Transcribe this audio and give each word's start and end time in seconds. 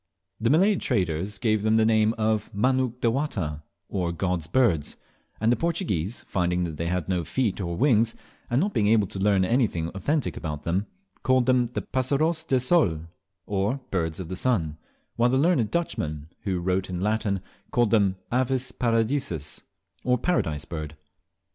The 0.39 0.49
Malay 0.49 0.77
traders 0.77 1.37
gave 1.37 1.61
them 1.61 1.75
the 1.75 1.85
name 1.85 2.15
of 2.17 2.49
"Manuk 2.55 3.01
dewata," 3.01 3.61
or 3.87 4.11
God's 4.11 4.47
birds; 4.47 4.97
and 5.39 5.51
the 5.51 5.55
Portuguese, 5.55 6.21
finding 6.27 6.63
that 6.63 6.77
they 6.77 6.87
had 6.87 7.07
no 7.07 7.23
feet 7.23 7.61
or 7.61 7.77
wings, 7.77 8.15
and 8.49 8.59
not 8.59 8.73
being 8.73 8.87
able 8.87 9.05
to 9.05 9.19
learn 9.19 9.45
anything 9.45 9.89
authentic 9.89 10.35
about 10.35 10.63
then, 10.63 10.87
called 11.21 11.45
them 11.45 11.67
"Passaros 11.67 12.43
de 12.45 12.59
Col," 12.59 13.09
or 13.45 13.79
Birds 13.91 14.19
of 14.19 14.27
the 14.27 14.35
Sun; 14.35 14.75
while 15.17 15.29
the 15.29 15.37
learned 15.37 15.69
Dutchmen, 15.69 16.29
who 16.45 16.59
wrote 16.59 16.89
in 16.89 16.99
Latin, 16.99 17.39
called 17.69 17.91
them 17.91 18.15
"Avis 18.31 18.71
paradiseus," 18.71 19.61
or 20.03 20.17
Paradise 20.17 20.65
Bird. 20.65 20.97